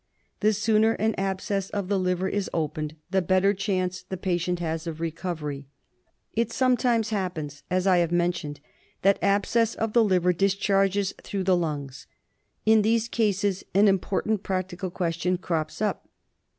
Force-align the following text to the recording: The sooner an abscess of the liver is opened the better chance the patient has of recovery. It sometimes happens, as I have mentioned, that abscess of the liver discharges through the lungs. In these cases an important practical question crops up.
The 0.39 0.51
sooner 0.51 0.93
an 0.93 1.13
abscess 1.13 1.69
of 1.69 1.87
the 1.87 1.99
liver 1.99 2.27
is 2.27 2.49
opened 2.55 2.95
the 3.11 3.21
better 3.21 3.53
chance 3.53 4.01
the 4.01 4.17
patient 4.17 4.57
has 4.57 4.87
of 4.87 4.99
recovery. 4.99 5.67
It 6.33 6.51
sometimes 6.51 7.11
happens, 7.11 7.61
as 7.69 7.85
I 7.85 7.97
have 7.97 8.11
mentioned, 8.11 8.61
that 9.03 9.19
abscess 9.21 9.75
of 9.75 9.93
the 9.93 10.03
liver 10.03 10.33
discharges 10.33 11.13
through 11.21 11.43
the 11.43 11.55
lungs. 11.55 12.07
In 12.65 12.81
these 12.81 13.07
cases 13.07 13.63
an 13.75 13.87
important 13.87 14.41
practical 14.41 14.89
question 14.89 15.37
crops 15.37 15.83
up. 15.83 16.09